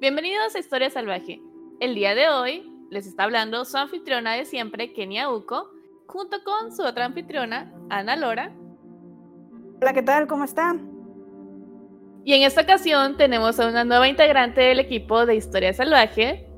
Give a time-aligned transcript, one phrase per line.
[0.00, 1.42] Bienvenidos a Historia Salvaje.
[1.78, 5.68] El día de hoy les está hablando su anfitriona de siempre, Kenia Uko,
[6.06, 8.50] junto con su otra anfitriona, Ana Lora.
[9.78, 10.26] Hola, ¿qué tal?
[10.26, 10.90] ¿Cómo están?
[12.24, 16.48] Y en esta ocasión tenemos a una nueva integrante del equipo de Historia Salvaje,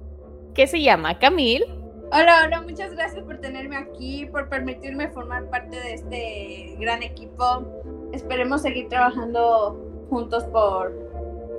[0.54, 1.66] que se llama Camille.
[2.12, 7.66] Hola, hola, muchas gracias por tenerme aquí, por permitirme formar parte de este gran equipo.
[8.12, 10.92] Esperemos seguir trabajando juntos por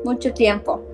[0.06, 0.93] mucho tiempo.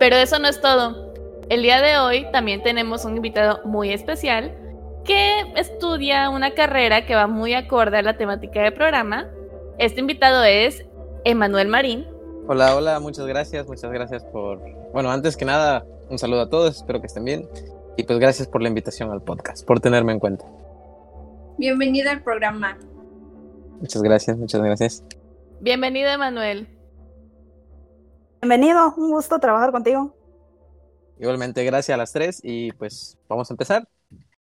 [0.00, 1.12] Pero eso no es todo.
[1.50, 4.56] El día de hoy también tenemos un invitado muy especial
[5.04, 9.28] que estudia una carrera que va muy acorde a la temática del programa.
[9.78, 10.86] Este invitado es
[11.24, 12.06] Emanuel Marín.
[12.48, 14.60] Hola, hola, muchas gracias, muchas gracias por,
[14.94, 17.46] bueno, antes que nada, un saludo a todos, espero que estén bien
[17.98, 20.46] y pues gracias por la invitación al podcast, por tenerme en cuenta.
[21.58, 22.78] Bienvenido al programa.
[23.80, 25.04] Muchas gracias, muchas gracias.
[25.60, 26.79] Bienvenido, Emanuel.
[28.42, 30.14] Bienvenido, un gusto trabajar contigo.
[31.18, 33.86] Igualmente, gracias a las tres y pues vamos a empezar.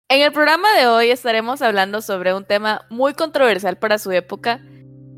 [0.08, 4.60] En el programa de hoy estaremos hablando sobre un tema muy controversial para su época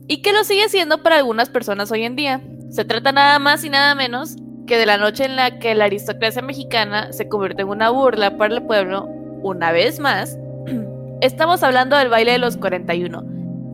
[0.07, 2.43] y que lo sigue siendo para algunas personas hoy en día.
[2.71, 5.87] Se trata nada más y nada menos que de la noche en la que la
[5.87, 9.07] aristocracia mexicana se convirtió en una burla para el pueblo,
[9.43, 10.39] una vez más.
[11.23, 13.25] Estamos hablando del baile de los 41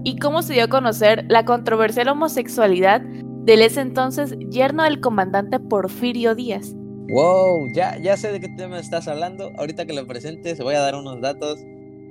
[0.05, 3.03] y cómo se dio a conocer la controversial homosexualidad
[3.45, 6.73] del ese entonces yerno del comandante Porfirio Díaz.
[6.75, 9.53] Wow, ya, ya sé de qué tema estás hablando.
[9.59, 11.61] Ahorita que lo presentes voy a dar unos datos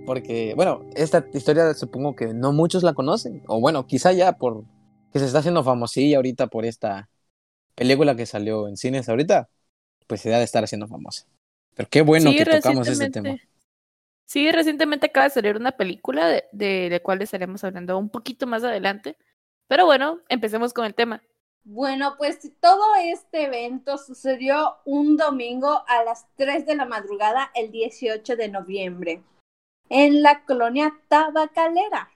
[0.06, 3.42] porque, bueno, esta historia supongo que no muchos la conocen.
[3.48, 4.64] O bueno, quizá ya por
[5.12, 7.10] que se está haciendo famosilla ahorita por esta
[7.76, 9.50] película que salió en cines ahorita,
[10.08, 11.26] pues se debe estar haciendo famosa.
[11.76, 13.38] Pero qué bueno que tocamos este tema.
[14.26, 18.46] Sí, recientemente acaba de salir una película de, de la cual estaremos hablando un poquito
[18.46, 19.18] más adelante.
[19.74, 21.24] Pero bueno, empecemos con el tema.
[21.64, 27.72] Bueno, pues todo este evento sucedió un domingo a las 3 de la madrugada, el
[27.72, 29.24] 18 de noviembre
[29.90, 32.12] en la colonia tabacalera.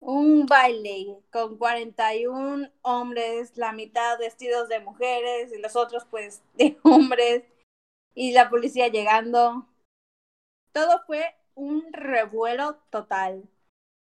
[0.00, 6.76] Un baile con 41 hombres, la mitad vestidos de mujeres y los otros pues de
[6.82, 7.44] hombres
[8.14, 9.66] y la policía llegando.
[10.72, 11.24] Todo fue
[11.54, 13.48] un revuelo total.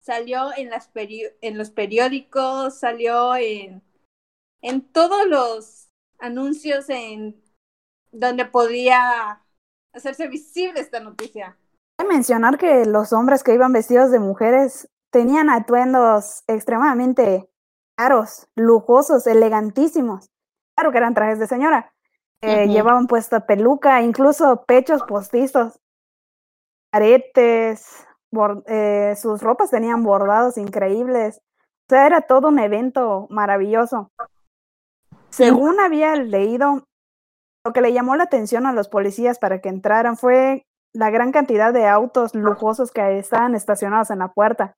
[0.00, 3.82] Salió en, las en los periódicos, salió en,
[4.62, 7.42] en todos los anuncios en
[8.10, 9.42] donde podía
[9.92, 11.58] hacerse visible esta noticia
[12.08, 17.48] mencionar que los hombres que iban vestidos de mujeres tenían atuendos extremadamente
[17.96, 20.30] caros, lujosos, elegantísimos.
[20.76, 21.92] Claro que eran trajes de señora.
[22.40, 25.80] Eh, llevaban puesta peluca, incluso pechos postizos,
[26.92, 28.06] aretes,
[28.66, 31.38] eh, sus ropas tenían bordados increíbles.
[31.38, 34.10] O sea, era todo un evento maravilloso.
[35.30, 36.84] Según había leído,
[37.64, 41.32] lo que le llamó la atención a los policías para que entraran fue la gran
[41.32, 44.74] cantidad de autos lujosos que estaban estacionados en la puerta.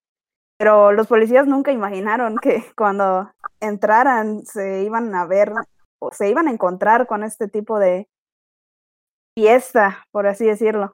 [0.58, 3.30] Pero los policías nunca imaginaron que cuando
[3.60, 5.52] entraran se iban a ver
[6.00, 8.08] o se iban a encontrar con este tipo de
[9.36, 10.92] fiesta, por así decirlo.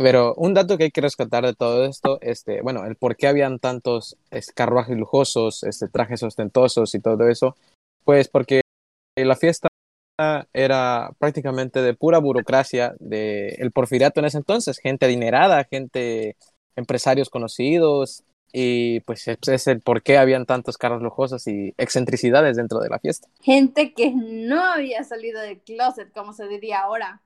[0.00, 3.26] Pero un dato que hay que rescatar de todo esto, este, bueno, el por qué
[3.26, 4.16] habían tantos
[4.54, 7.56] carruajes lujosos, este, trajes ostentosos y todo eso,
[8.04, 8.60] pues porque
[9.16, 9.66] la fiesta
[10.52, 16.36] era prácticamente de pura burocracia del el porfiriato en ese entonces, gente adinerada, gente,
[16.76, 18.22] empresarios conocidos,
[18.52, 23.00] y pues es el por qué habían tantos carros lujosos y excentricidades dentro de la
[23.00, 23.28] fiesta.
[23.42, 27.20] Gente que no había salido del closet, como se diría ahora.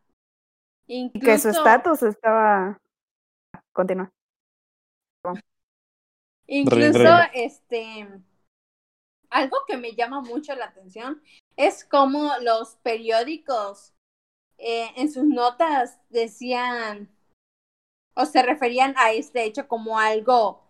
[0.86, 1.26] Incluso...
[1.26, 2.78] Que su estatus estaba...
[3.72, 4.10] Continúa.
[6.46, 8.06] Incluso, este,
[9.30, 11.22] algo que me llama mucho la atención
[11.56, 13.94] es como los periódicos
[14.58, 17.08] eh, en sus notas decían
[18.14, 20.62] o se referían a este hecho como algo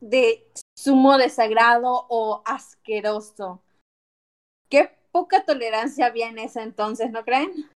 [0.00, 3.62] de sumo desagrado o asqueroso.
[4.68, 7.70] Qué poca tolerancia había en ese entonces, ¿no creen?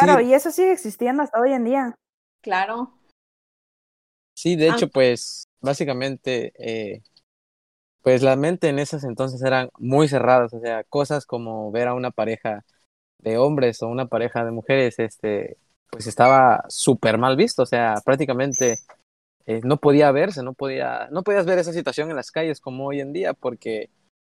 [0.00, 1.94] Claro, y eso sigue existiendo hasta hoy en día.
[2.42, 2.98] Claro.
[4.34, 7.02] Sí, de hecho, pues básicamente eh,
[8.04, 11.94] pues la mente en esos entonces eran muy cerradas, o sea, cosas como ver a
[11.94, 12.64] una pareja
[13.18, 15.56] de hombres o una pareja de mujeres, este,
[15.90, 18.78] pues estaba súper mal visto, o sea, prácticamente
[19.46, 22.86] eh, no podía verse, no podía, no podías ver esa situación en las calles como
[22.86, 23.88] hoy en día, porque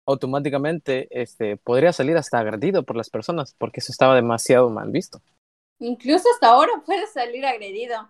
[0.05, 5.21] automáticamente este, podría salir hasta agredido por las personas, porque eso estaba demasiado mal visto.
[5.79, 8.09] Incluso hasta ahora puede salir agredido.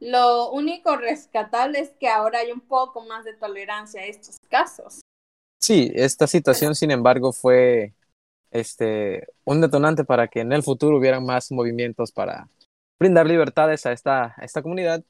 [0.00, 5.00] Lo único rescatable es que ahora hay un poco más de tolerancia a estos casos.
[5.58, 7.92] sí, esta situación, sin embargo, fue
[8.50, 12.48] este, un detonante para que en el futuro hubieran más movimientos para
[12.98, 15.04] brindar libertades a esta, a esta comunidad.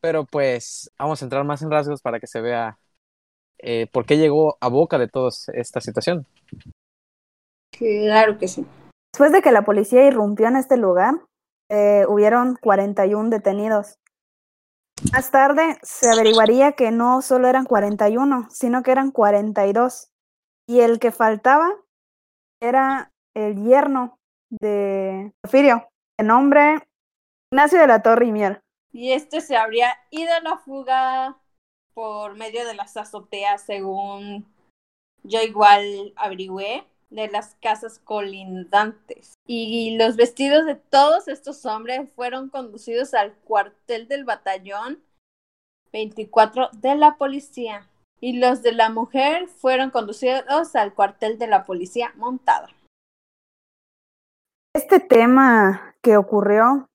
[0.00, 2.78] Pero pues vamos a entrar más en rasgos para que se vea
[3.58, 6.26] eh, por qué llegó a boca de todos esta situación.
[7.70, 8.66] Claro que sí.
[9.16, 11.14] Después de que la policía irrumpió en este lugar,
[11.70, 13.98] eh, hubieron 41 detenidos.
[15.10, 20.10] Más tarde se averiguaría que no solo eran 41, sino que eran 42.
[20.68, 21.72] Y el que faltaba
[22.60, 24.18] era el yerno
[24.50, 25.88] de Porfirio,
[26.18, 26.86] de nombre
[27.50, 28.60] Ignacio de la Torre y Mier.
[28.92, 31.38] Y este se habría ido a la fuga
[31.94, 34.44] por medio de las azoteas, según
[35.22, 39.34] yo igual averigüé, de las casas colindantes.
[39.46, 45.02] Y los vestidos de todos estos hombres fueron conducidos al cuartel del batallón
[45.92, 47.88] 24 de la policía.
[48.20, 52.68] Y los de la mujer fueron conducidos al cuartel de la policía montada.
[54.74, 56.86] Este tema que ocurrió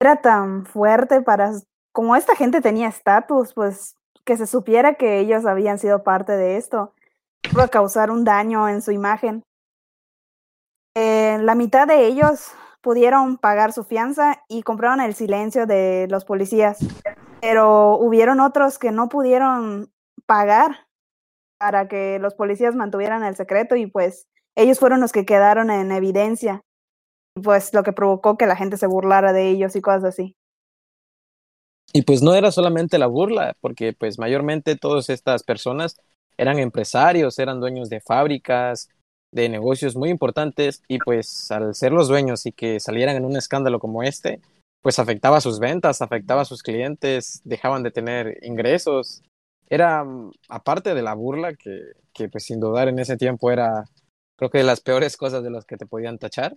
[0.00, 1.52] era tan fuerte para,
[1.92, 6.56] como esta gente tenía estatus, pues que se supiera que ellos habían sido parte de
[6.56, 6.92] esto,
[7.50, 9.42] iba a causar un daño en su imagen.
[11.00, 12.48] Eh, la mitad de ellos
[12.80, 16.78] pudieron pagar su fianza y compraron el silencio de los policías,
[17.40, 19.92] pero hubieron otros que no pudieron
[20.26, 20.88] pagar
[21.56, 25.92] para que los policías mantuvieran el secreto y pues ellos fueron los que quedaron en
[25.92, 26.62] evidencia
[27.44, 30.36] pues lo que provocó que la gente se burlara de ellos y cosas así.
[31.92, 35.96] Y pues no era solamente la burla, porque pues mayormente todas estas personas
[36.36, 38.88] eran empresarios, eran dueños de fábricas,
[39.30, 43.36] de negocios muy importantes y pues al ser los dueños y que salieran en un
[43.36, 44.40] escándalo como este,
[44.80, 49.22] pues afectaba sus ventas, afectaba a sus clientes, dejaban de tener ingresos.
[49.68, 53.84] Era, mm, aparte de la burla, que, que pues sin dudar en ese tiempo era,
[54.36, 56.56] creo que de las peores cosas de las que te podían tachar,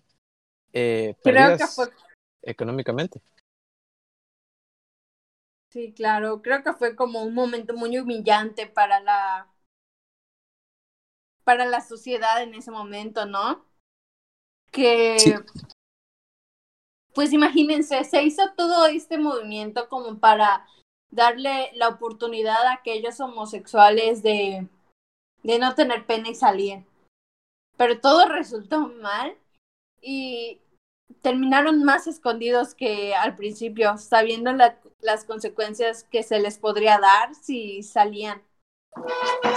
[0.74, 1.88] eh, Creo que fue
[2.42, 3.22] económicamente.
[5.70, 9.48] Sí, claro, creo que fue como un momento muy humillante para la
[11.44, 13.66] para la sociedad en ese momento, ¿no?
[14.72, 15.18] Que
[17.14, 20.66] pues imagínense, se hizo todo este movimiento como para
[21.10, 24.68] darle la oportunidad a aquellos homosexuales de,
[25.44, 26.86] de no tener pena y salir.
[27.78, 29.36] Pero todo resultó mal
[30.02, 30.62] y
[31.22, 37.84] terminaron más escondidos que al principio, sabiendo las consecuencias que se les podría dar si
[37.84, 38.42] salían.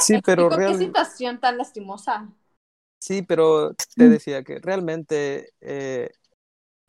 [0.01, 2.29] Sí, pero ¿Qué situación tan lastimosa?
[3.01, 6.11] Sí, pero te decía que realmente eh,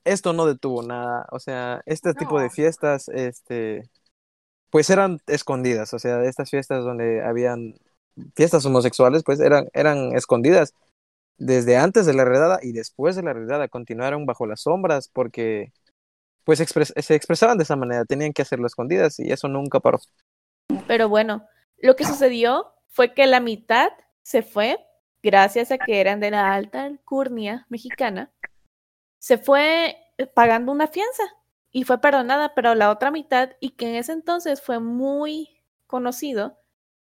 [0.05, 1.27] esto no detuvo nada.
[1.31, 3.89] O sea, este tipo de fiestas, este,
[4.69, 5.93] pues eran escondidas.
[5.93, 7.75] O sea, estas fiestas donde habían
[8.35, 10.73] fiestas homosexuales, pues eran, eran escondidas
[11.37, 15.73] desde antes de la redada y después de la redada continuaron bajo las sombras porque
[16.45, 19.99] pues se expresaban de esa manera, tenían que hacerlo escondidas y eso nunca paró.
[20.87, 21.43] Pero bueno,
[21.77, 23.89] lo que sucedió fue que la mitad
[24.21, 24.79] se fue,
[25.21, 28.31] gracias a que eran de la alta alcurnia mexicana,
[29.19, 29.97] se fue
[30.33, 31.23] pagando una fianza
[31.71, 36.57] y fue perdonada, pero la otra mitad, y que en ese entonces fue muy conocido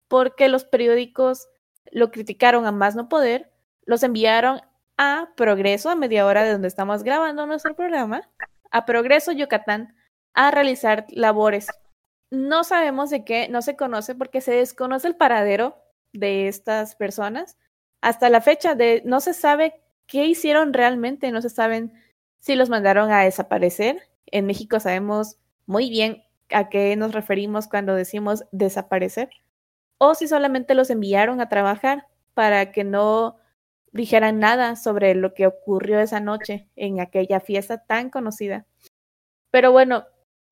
[0.07, 1.47] porque los periódicos
[1.91, 3.51] lo criticaron a más no poder,
[3.85, 4.61] los enviaron
[4.97, 8.29] a Progreso, a media hora de donde estamos grabando nuestro programa,
[8.71, 9.95] a Progreso, Yucatán,
[10.33, 11.67] a realizar labores.
[12.31, 15.75] No sabemos de qué, no se conoce porque se desconoce el paradero
[16.13, 17.57] de estas personas.
[17.99, 21.93] Hasta la fecha de no se sabe qué hicieron realmente, no se saben
[22.39, 24.01] si los mandaron a desaparecer.
[24.27, 29.29] En México sabemos muy bien a qué nos referimos cuando decimos desaparecer,
[29.97, 33.37] o si solamente los enviaron a trabajar para que no
[33.91, 38.65] dijeran nada sobre lo que ocurrió esa noche en aquella fiesta tan conocida.
[39.51, 40.05] Pero bueno,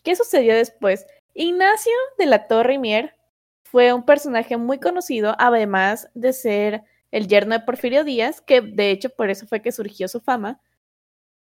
[0.03, 1.05] ¿qué sucedió después?
[1.41, 3.15] Ignacio de la Torre Mier
[3.63, 8.91] fue un personaje muy conocido, además de ser el yerno de Porfirio Díaz, que de
[8.91, 10.60] hecho por eso fue que surgió su fama.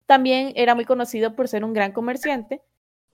[0.05, 2.61] También era muy conocido por ser un gran comerciante.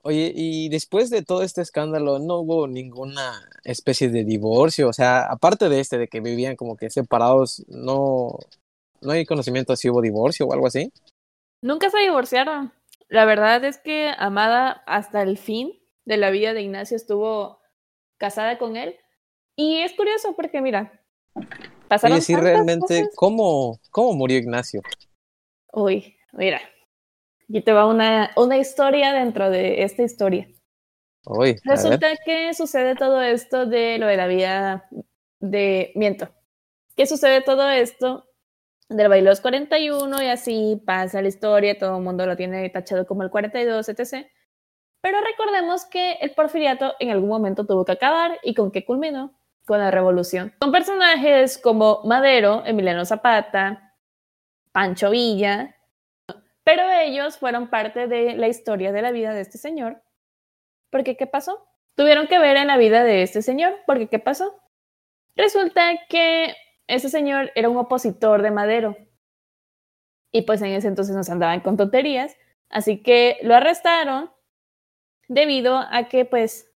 [0.02, 5.24] Oye, y después de todo este escándalo, no hubo ninguna especie de divorcio, o sea,
[5.24, 8.36] aparte de este, de que vivían como que separados, no,
[9.00, 10.92] no hay conocimiento si hubo divorcio o algo así.
[11.62, 12.74] Nunca se divorciaron.
[13.08, 15.77] La verdad es que Amada hasta el fin
[16.08, 17.60] de la vida de Ignacio estuvo
[18.16, 18.96] casada con él.
[19.54, 21.04] Y es curioso porque, mira,
[21.86, 24.80] pasaron Oye, realmente, ¿cómo, ¿cómo murió Ignacio?
[25.70, 26.62] Uy, mira,
[27.42, 30.48] aquí te va una, una historia dentro de esta historia.
[31.26, 34.88] Uy, Resulta que sucede todo esto de lo de la vida
[35.40, 35.92] de...
[35.94, 36.30] Miento.
[36.96, 38.24] ¿Qué sucede todo esto?
[38.88, 43.06] Del baile los 41 y así pasa la historia, todo el mundo lo tiene tachado
[43.06, 44.26] como el 42, etc.
[45.00, 49.32] Pero recordemos que el porfiriato en algún momento tuvo que acabar y con qué culminó
[49.64, 50.54] con la revolución.
[50.58, 53.94] Con personajes como Madero, Emiliano Zapata,
[54.72, 55.76] Pancho Villa,
[56.64, 60.02] pero ellos fueron parte de la historia de la vida de este señor.
[60.90, 61.66] Porque ¿qué pasó?
[61.94, 64.58] Tuvieron que ver en la vida de este señor, porque ¿qué pasó?
[65.36, 66.54] Resulta que
[66.86, 68.96] ese señor era un opositor de Madero.
[70.32, 72.36] Y pues en ese entonces nos andaban con tonterías.
[72.68, 74.30] Así que lo arrestaron
[75.28, 76.70] debido a que pues,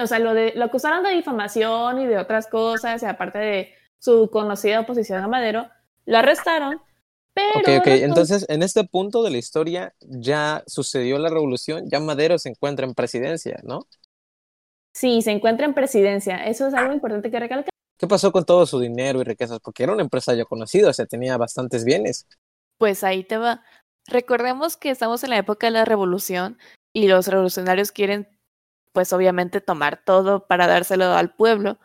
[0.00, 3.74] o sea, lo, de, lo acusaron de difamación y de otras cosas, y aparte de
[3.98, 5.68] su conocida oposición a Madero,
[6.06, 6.80] lo arrestaron.
[7.34, 12.00] Pero ok, ok, entonces en este punto de la historia ya sucedió la revolución, ya
[12.00, 13.86] Madero se encuentra en presidencia, ¿no?
[14.92, 16.44] Sí, se encuentra en presidencia.
[16.46, 17.70] Eso es algo importante que recalcar.
[17.98, 19.60] ¿Qué pasó con todo su dinero y riquezas?
[19.60, 22.26] Porque era un empresario conocido, o sea, tenía bastantes bienes.
[22.78, 23.62] Pues ahí te va.
[24.06, 26.58] Recordemos que estamos en la época de la revolución
[26.98, 28.28] y los revolucionarios quieren,
[28.92, 31.78] pues obviamente, tomar todo para dárselo al pueblo.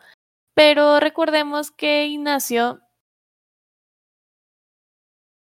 [0.54, 2.80] Pero recordemos que Ignacio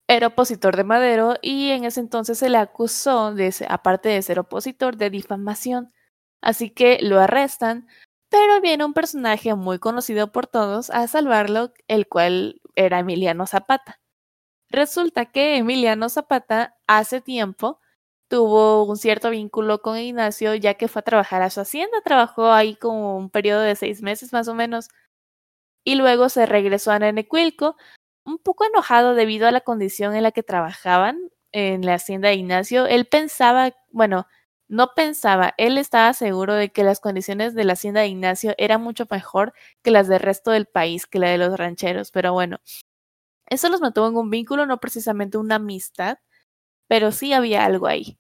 [0.07, 4.39] era opositor de Madero y en ese entonces se le acusó, de, aparte de ser
[4.39, 5.93] opositor, de difamación.
[6.41, 7.87] Así que lo arrestan,
[8.29, 14.01] pero viene un personaje muy conocido por todos a salvarlo, el cual era Emiliano Zapata.
[14.69, 17.79] Resulta que Emiliano Zapata hace tiempo
[18.27, 22.51] tuvo un cierto vínculo con Ignacio ya que fue a trabajar a su hacienda, trabajó
[22.51, 24.89] ahí como un periodo de seis meses más o menos,
[25.85, 27.77] y luego se regresó a Nenecuilco,
[28.25, 31.19] un poco enojado debido a la condición en la que trabajaban
[31.53, 32.87] en la hacienda de Ignacio.
[32.87, 34.27] Él pensaba, bueno,
[34.67, 38.81] no pensaba, él estaba seguro de que las condiciones de la hacienda de Ignacio eran
[38.81, 39.53] mucho mejor
[39.83, 42.59] que las del resto del país, que la de los rancheros, pero bueno,
[43.47, 46.17] eso los mantuvo en un vínculo, no precisamente una amistad,
[46.87, 48.17] pero sí había algo ahí.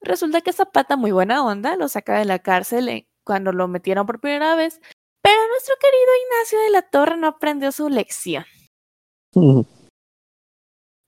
[0.00, 4.06] Resulta que Zapata, muy buena onda, lo saca de la cárcel eh, cuando lo metieron
[4.06, 4.80] por primera vez,
[5.22, 8.44] pero nuestro querido Ignacio de la Torre no aprendió su lección.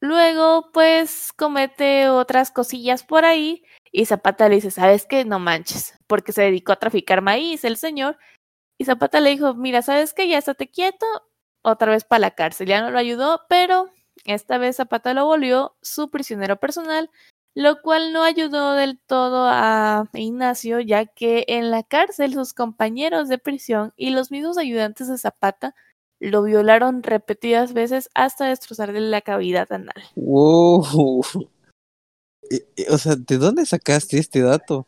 [0.00, 5.24] Luego, pues, comete otras cosillas por ahí y Zapata le dice, ¿sabes qué?
[5.24, 8.18] No manches, porque se dedicó a traficar maíz el señor.
[8.78, 10.28] Y Zapata le dijo, mira, ¿sabes qué?
[10.28, 11.06] Ya estate quieto,
[11.62, 12.68] otra vez para la cárcel.
[12.68, 13.90] Ya no lo ayudó, pero
[14.24, 17.10] esta vez Zapata lo volvió su prisionero personal,
[17.54, 23.28] lo cual no ayudó del todo a Ignacio, ya que en la cárcel sus compañeros
[23.28, 25.74] de prisión y los mismos ayudantes de Zapata
[26.20, 30.02] lo violaron repetidas veces hasta destrozarle la cavidad anal.
[30.14, 31.22] Wow.
[32.90, 34.86] O sea, ¿de dónde sacaste este dato?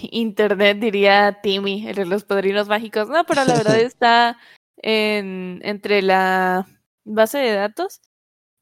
[0.00, 3.10] Internet diría Timmy, los padrinos mágicos.
[3.10, 4.38] No, pero la verdad está
[4.78, 6.66] en, entre la
[7.04, 8.00] base de datos.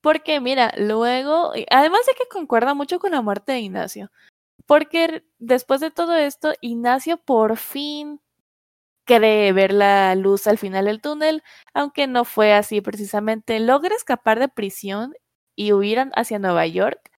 [0.01, 4.11] Porque mira, luego, además de que concuerda mucho con la muerte de Ignacio,
[4.67, 8.21] porque después de todo esto, Ignacio por fin
[9.05, 11.43] cree ver la luz al final del túnel,
[11.75, 13.59] aunque no fue así precisamente.
[13.61, 15.15] Logra escapar de prisión
[15.57, 17.11] y huir hacia Nueva York,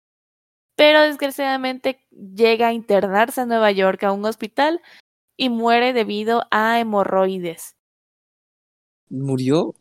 [0.77, 4.83] pero desgraciadamente llega a internarse en Nueva York a un hospital
[5.37, 7.77] y muere debido a hemorroides.
[9.09, 9.75] ¿Murió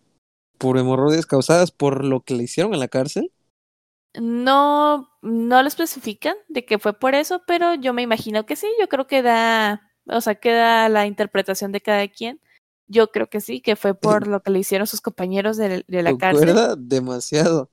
[0.57, 3.31] por hemorroides causadas por lo que le hicieron en la cárcel?
[4.19, 8.67] No, no lo especifican de que fue por eso, pero yo me imagino que sí,
[8.79, 12.39] yo creo que da, o sea, queda la interpretación de cada quien.
[12.87, 16.03] Yo creo que sí, que fue por lo que le hicieron sus compañeros de, de
[16.03, 16.55] la cárcel.
[16.79, 17.69] demasiado.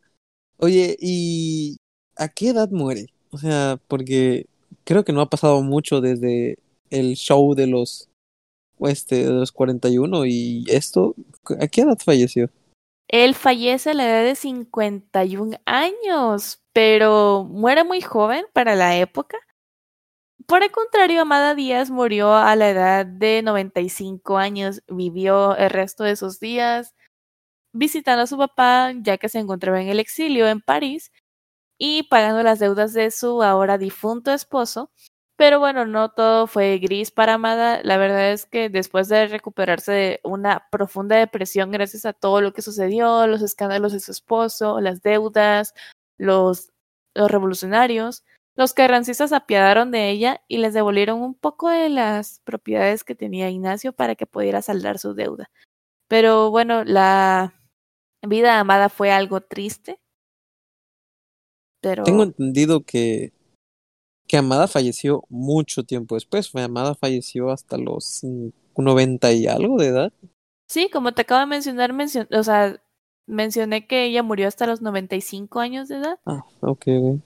[0.58, 1.78] Oye, ¿y
[2.16, 3.06] a qué edad muere?
[3.30, 4.46] O sea, porque
[4.84, 6.58] creo que no ha pasado mucho desde
[6.90, 8.08] el show de los
[8.80, 11.14] este de los 41 y esto,
[11.58, 12.50] ¿a qué edad falleció?
[13.14, 19.38] Él fallece a la edad de 51 años, pero muere muy joven para la época.
[20.48, 26.02] Por el contrario, Amada Díaz murió a la edad de 95 años, vivió el resto
[26.02, 26.92] de sus días
[27.72, 31.12] visitando a su papá ya que se encontraba en el exilio en París
[31.78, 34.90] y pagando las deudas de su ahora difunto esposo.
[35.36, 37.80] Pero bueno, no todo fue gris para Amada.
[37.82, 42.52] La verdad es que después de recuperarse de una profunda depresión gracias a todo lo
[42.52, 45.74] que sucedió, los escándalos de su esposo, las deudas,
[46.18, 46.72] los,
[47.14, 48.24] los revolucionarios,
[48.56, 53.50] los carrancistas apiadaron de ella y les devolvieron un poco de las propiedades que tenía
[53.50, 55.50] Ignacio para que pudiera saldar su deuda.
[56.06, 57.60] Pero bueno, la
[58.22, 59.98] Vida Amada fue algo triste.
[61.80, 62.04] Pero...
[62.04, 63.32] Tengo entendido que,
[64.34, 66.52] que Amada falleció mucho tiempo después.
[66.56, 68.24] Amada falleció hasta los
[68.76, 70.12] 90 y algo de edad.
[70.68, 72.82] Sí, como te acabo de mencionar, mencion o sea,
[73.28, 76.18] mencioné que ella murió hasta los 95 años de edad.
[76.26, 77.20] Ah, ok, ok.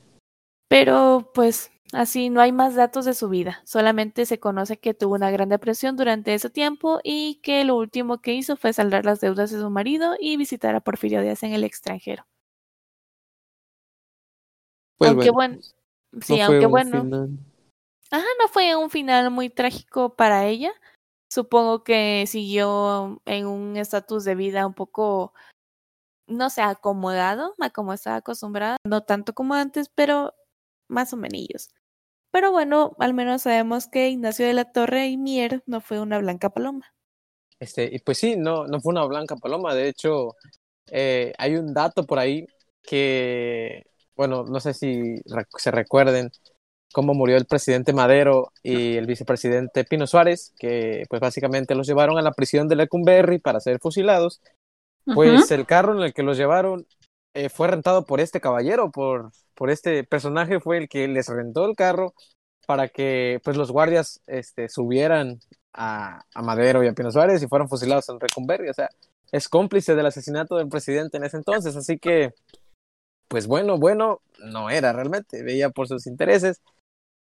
[0.69, 3.63] Pero pues así no hay más datos de su vida.
[3.65, 8.21] Solamente se conoce que tuvo una gran depresión durante ese tiempo y que lo último
[8.21, 11.55] que hizo fue saldar las deudas de su marido y visitar a Porfirio Díaz en
[11.55, 12.27] el extranjero.
[14.99, 15.78] Pues aunque bueno, bueno,
[16.21, 17.31] sí, no aunque un bueno, final.
[18.11, 20.73] ajá, no fue un final muy trágico para ella.
[21.31, 25.35] Supongo que siguió en un estatus de vida un poco,
[26.27, 30.35] no sé, acomodado, a como estaba acostumbrada, no tanto como antes, pero
[30.89, 31.69] más o menos.
[32.31, 36.19] Pero bueno, al menos sabemos que Ignacio de la Torre y Mier no fue una
[36.19, 36.95] blanca paloma.
[37.61, 39.75] Este, y pues sí, no, no fue una blanca paloma.
[39.75, 40.37] De hecho,
[40.91, 42.47] eh, hay un dato por ahí
[42.83, 43.85] que,
[44.19, 45.23] bueno, no sé si
[45.57, 46.31] se recuerden
[46.93, 52.19] cómo murió el presidente Madero y el vicepresidente Pino Suárez, que pues básicamente los llevaron
[52.19, 54.41] a la prisión de Lecumberri para ser fusilados.
[55.15, 56.87] Pues el carro en el que los llevaron
[57.33, 61.65] eh, fue rentado por este caballero, por, por este personaje fue el que les rentó
[61.65, 62.13] el carro
[62.67, 65.39] para que pues los guardias este, subieran
[65.73, 68.69] a, a Madero y a Pino Suárez y fueron fusilados en Recumberri.
[68.69, 68.91] O sea,
[69.31, 71.77] es cómplice del asesinato del presidente en ese entonces.
[71.77, 72.35] Así que,
[73.29, 75.43] pues bueno, bueno, no era realmente.
[75.43, 76.61] Veía por sus intereses.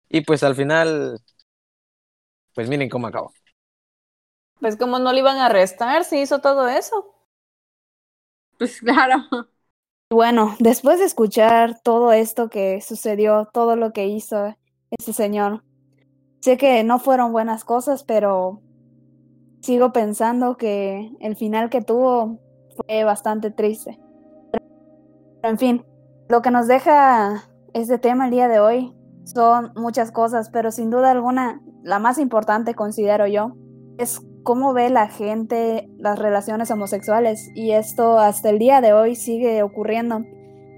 [0.09, 1.19] Y pues al final,
[2.53, 3.31] pues miren cómo acabó.
[4.59, 7.13] Pues como no le iban a arrestar si hizo todo eso.
[8.57, 9.17] Pues claro.
[10.09, 14.55] Bueno, después de escuchar todo esto que sucedió, todo lo que hizo
[14.91, 15.63] este señor,
[16.41, 18.61] sé que no fueron buenas cosas, pero
[19.61, 22.39] sigo pensando que el final que tuvo
[22.75, 23.99] fue bastante triste.
[25.41, 25.85] Pero, en fin,
[26.29, 28.93] lo que nos deja este tema el día de hoy
[29.25, 33.55] son muchas cosas, pero sin duda alguna, la más importante considero yo,
[33.97, 39.15] es cómo ve la gente las relaciones homosexuales y esto hasta el día de hoy
[39.15, 40.23] sigue ocurriendo.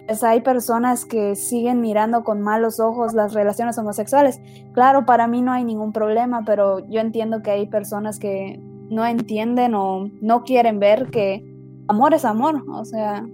[0.07, 4.39] Pues hay personas que siguen mirando con malos ojos las relaciones homosexuales.
[4.73, 9.03] Claro, para mí no hay ningún problema, pero yo entiendo que hay personas que no
[9.05, 11.43] entienden o no quieren ver que
[11.87, 13.25] amor es amor, o sea,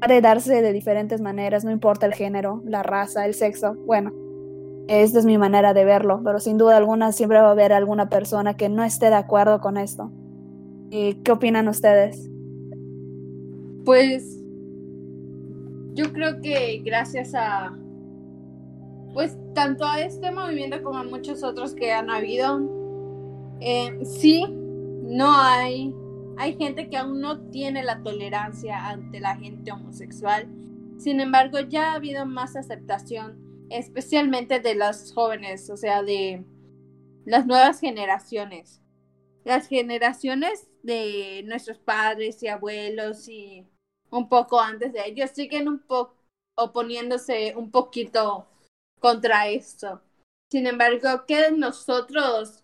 [0.00, 4.12] puede darse de diferentes maneras, no importa el género, la raza, el sexo, bueno,
[4.88, 8.08] esta es mi manera de verlo, pero sin duda alguna siempre va a haber alguna
[8.08, 10.10] persona que no esté de acuerdo con esto.
[10.90, 12.30] ¿Y qué opinan ustedes?
[13.84, 14.42] Pues
[15.92, 17.76] yo creo que gracias a
[19.12, 22.60] pues tanto a este movimiento como a muchos otros que han habido,
[23.60, 24.44] eh, sí,
[25.02, 25.94] no hay,
[26.38, 30.48] hay gente que aún no tiene la tolerancia ante la gente homosexual.
[30.96, 36.44] Sin embargo, ya ha habido más aceptación, especialmente de las jóvenes, o sea, de
[37.24, 38.80] las nuevas generaciones.
[39.44, 43.66] Las generaciones de nuestros padres y abuelos y
[44.10, 46.14] un poco antes de ellos siguen un poco
[46.56, 48.46] oponiéndose un poquito
[49.00, 50.00] contra esto.
[50.50, 52.62] Sin embargo, queda en nosotros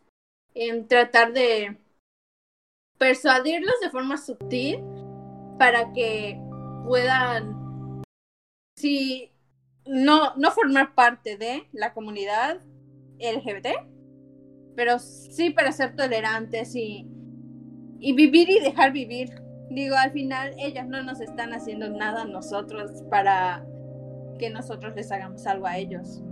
[0.54, 1.76] en tratar de
[3.04, 4.82] persuadirlos de forma sutil
[5.58, 6.40] para que
[6.86, 8.02] puedan,
[8.78, 9.30] si
[9.84, 12.62] no, no formar parte de la comunidad
[13.18, 13.66] LGBT,
[14.74, 17.06] pero sí para ser tolerantes y,
[18.00, 19.34] y vivir y dejar vivir.
[19.68, 23.66] Digo, al final ellas no nos están haciendo nada a nosotros para
[24.38, 26.22] que nosotros les hagamos algo a ellos.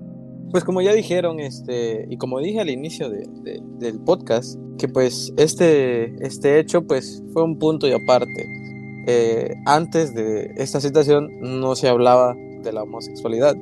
[0.53, 4.87] Pues como ya dijeron, este, y como dije al inicio de, de, del podcast, que
[4.87, 8.47] pues este, este hecho pues fue un punto y aparte.
[9.07, 13.57] Eh, antes de esta situación no se hablaba de la homosexualidad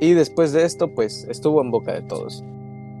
[0.00, 2.44] y después de esto pues estuvo en boca de todos.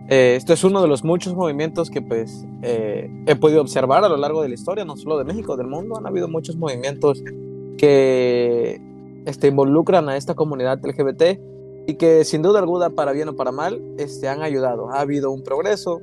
[0.08, 4.08] Eh, esto es uno de los muchos movimientos que pues eh, he podido observar a
[4.08, 5.96] lo largo de la historia, no solo de México, del mundo.
[5.96, 7.22] Han habido muchos movimientos
[7.78, 8.80] que
[9.24, 11.38] este, involucran a esta comunidad LGBT
[11.90, 14.90] y que sin duda alguna, para bien o para mal, este, han ayudado.
[14.90, 16.00] Ha habido un progreso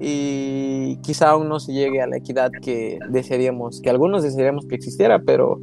[0.00, 4.76] y quizá aún no se llegue a la equidad que desearíamos, que algunos desearíamos que
[4.76, 5.60] existiera, pero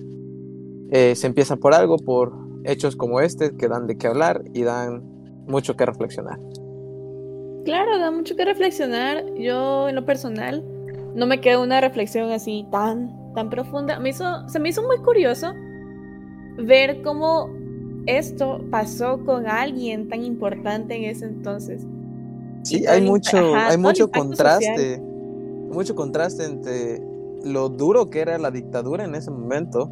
[0.91, 2.33] eh, se empieza por algo, por
[2.65, 5.01] hechos como este que dan de qué hablar y dan
[5.47, 6.39] mucho que reflexionar.
[7.65, 9.25] Claro, da mucho que reflexionar.
[9.37, 10.63] Yo, en lo personal,
[11.15, 13.99] no me queda una reflexión así tan, tan profunda.
[13.99, 15.51] Me hizo, se me hizo muy curioso
[16.59, 17.56] ver cómo
[18.07, 21.85] esto pasó con alguien tan importante en ese entonces.
[22.63, 24.99] Sí, hay mucho, ajá, hay mucho contraste,
[25.71, 27.01] mucho contraste entre
[27.43, 29.91] lo duro que era la dictadura en ese momento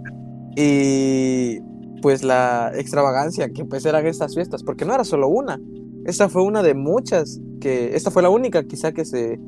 [0.55, 1.59] y
[2.01, 5.59] pues la extravagancia que pues eran estas fiestas, porque no era solo una,
[6.05, 9.39] esta fue una de muchas, que esta fue la única quizá que se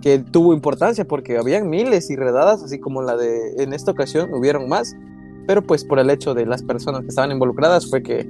[0.00, 4.32] que tuvo importancia porque habían miles y redadas, así como la de en esta ocasión
[4.32, 4.94] hubieron más,
[5.48, 8.28] pero pues por el hecho de las personas que estaban involucradas fue que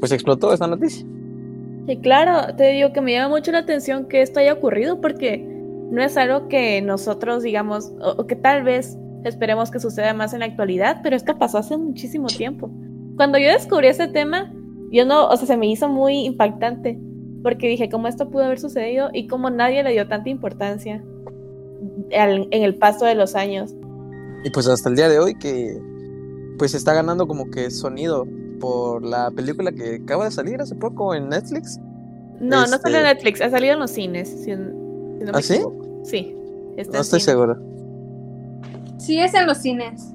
[0.00, 1.06] pues explotó esta noticia.
[1.86, 5.38] Y claro, te digo que me llama mucho la atención que esto haya ocurrido porque
[5.92, 10.40] no es algo que nosotros digamos, o, que tal vez esperemos que suceda más en
[10.40, 12.68] la actualidad, pero esto pasó hace muchísimo tiempo.
[13.14, 14.52] Cuando yo descubrí este tema,
[14.90, 16.98] yo no, o sea, se me hizo muy impactante
[17.44, 21.00] porque dije cómo esto pudo haber sucedido y cómo nadie le dio tanta importancia
[22.10, 23.72] en el paso de los años.
[24.42, 25.80] Y pues hasta el día de hoy que
[26.58, 28.26] pues está ganando como que sonido
[28.60, 31.78] por la película que acaba de salir hace poco en Netflix.
[32.40, 34.28] No, no salió en este Netflix, ha salido en los cines.
[34.28, 34.52] Si,
[35.32, 35.62] ¿Ah, sí?
[36.04, 36.34] Sí.
[36.92, 37.56] no estoy seguro.
[38.98, 40.12] Sí, es en los cines.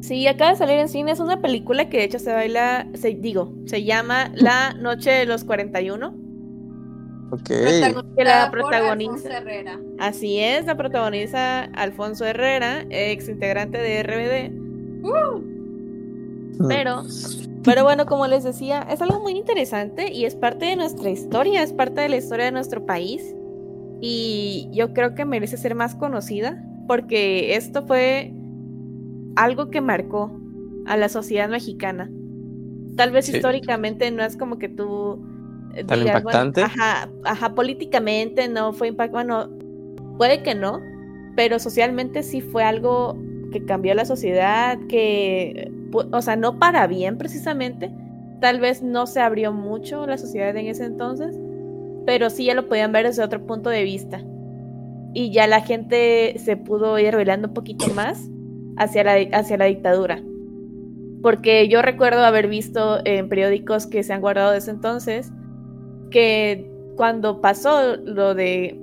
[0.00, 1.14] Sí, acaba de salir en cines.
[1.14, 5.26] Es una película que de hecho se baila, se, digo, se llama La Noche de
[5.26, 6.14] los 41.
[7.30, 7.44] Ok.
[7.44, 9.42] Que la protagoniza.
[9.98, 14.61] Así es, la protagoniza Alfonso Herrera, ex integrante de RBD.
[15.02, 16.68] Uh.
[16.68, 17.02] Pero,
[17.64, 21.62] pero bueno, como les decía, es algo muy interesante y es parte de nuestra historia,
[21.62, 23.34] es parte de la historia de nuestro país.
[24.00, 28.32] Y yo creo que merece ser más conocida porque esto fue
[29.36, 30.38] algo que marcó
[30.86, 32.10] a la sociedad mexicana.
[32.96, 35.24] Tal vez históricamente no es como que tú
[35.86, 36.62] ¿Tan impactante?
[36.62, 39.50] ajá, ajá, políticamente no fue impactante, bueno,
[40.18, 40.80] puede que no,
[41.34, 43.16] pero socialmente sí fue algo
[43.52, 47.92] que cambió la sociedad, que, o sea, no para bien precisamente,
[48.40, 51.38] tal vez no se abrió mucho la sociedad en ese entonces,
[52.04, 54.20] pero sí ya lo podían ver desde otro punto de vista.
[55.14, 58.28] Y ya la gente se pudo ir revelando un poquito más
[58.76, 60.22] hacia la, hacia la dictadura.
[61.22, 65.30] Porque yo recuerdo haber visto en periódicos que se han guardado desde entonces
[66.10, 68.78] que cuando pasó lo de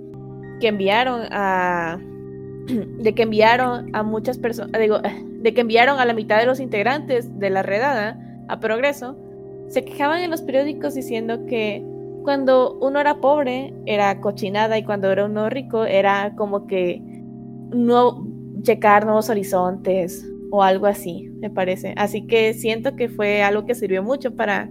[0.62, 2.00] que enviaron a
[3.00, 5.00] de que enviaron a muchas personas, digo,
[5.42, 9.18] de que enviaron a la mitad de los integrantes de la redada a Progreso,
[9.68, 11.84] se quejaban en los periódicos diciendo que
[12.24, 17.02] cuando uno era pobre era cochinada y cuando era uno rico era como que
[17.72, 18.28] no
[18.64, 21.94] checar nuevos horizontes o algo así, me parece.
[21.98, 24.70] Así que siento que fue algo que sirvió mucho para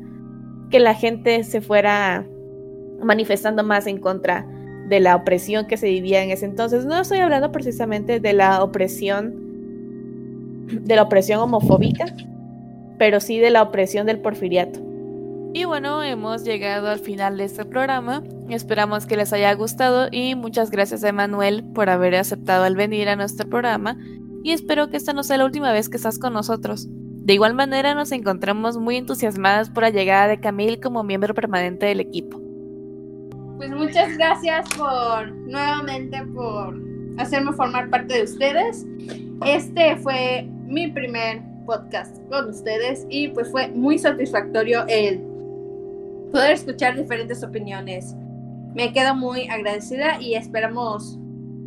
[0.70, 2.26] que la gente se fuera
[3.02, 4.46] manifestando más en contra
[4.88, 6.84] de la opresión que se vivía en ese entonces.
[6.84, 9.48] No estoy hablando precisamente de la opresión
[10.68, 12.06] de la opresión homofóbica,
[12.98, 14.80] pero sí de la opresión del porfiriato.
[15.54, 18.22] Y bueno, hemos llegado al final de este programa.
[18.50, 23.08] Esperamos que les haya gustado y muchas gracias a Emanuel por haber aceptado el venir
[23.08, 23.96] a nuestro programa
[24.42, 26.86] y espero que esta no sea la última vez que estás con nosotros.
[26.88, 31.86] De igual manera nos encontramos muy entusiasmadas por la llegada de Camille como miembro permanente
[31.86, 32.47] del equipo.
[33.58, 36.80] Pues muchas gracias por nuevamente por
[37.18, 38.86] hacerme formar parte de ustedes.
[39.44, 45.18] Este fue mi primer podcast con ustedes y pues fue muy satisfactorio el
[46.30, 48.14] poder escuchar diferentes opiniones.
[48.76, 51.18] Me quedo muy agradecida y esperamos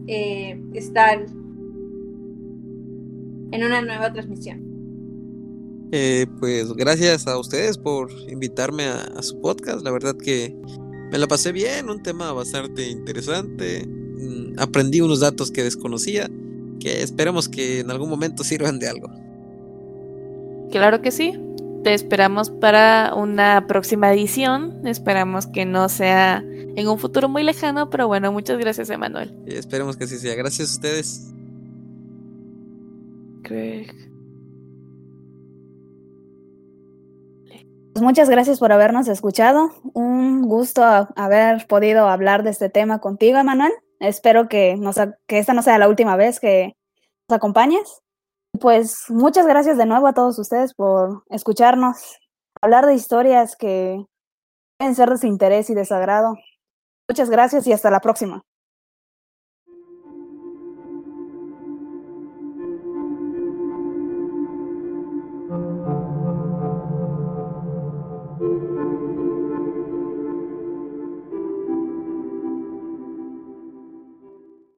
[0.08, 1.20] eh, estar
[3.52, 4.72] en una nueva transmisión.
[5.92, 9.84] Eh, pues gracias a ustedes por invitarme a, su podcast.
[9.84, 10.56] La verdad que
[11.12, 13.86] me la pasé bien, un tema bastante interesante.
[13.86, 16.30] Mm, aprendí unos datos que desconocía,
[16.80, 19.10] que esperemos que en algún momento sirvan de algo.
[20.72, 21.38] Claro que sí.
[21.84, 24.88] Te esperamos para una próxima edición.
[24.88, 29.36] Esperamos que no sea en un futuro muy lejano, pero bueno, muchas gracias, Emanuel.
[29.48, 30.36] Esperemos que así sea.
[30.36, 31.34] Gracias a ustedes.
[38.02, 39.70] Muchas gracias por habernos escuchado.
[39.94, 43.72] Un gusto haber podido hablar de este tema contigo, Emanuel.
[44.00, 44.76] Espero que
[45.28, 46.76] esta no sea la última vez que
[47.30, 48.02] nos acompañes.
[48.60, 52.18] Pues muchas gracias de nuevo a todos ustedes por escucharnos,
[52.60, 54.04] hablar de historias que
[54.80, 56.34] pueden ser de su interés y desagrado.
[57.08, 58.42] Muchas gracias y hasta la próxima.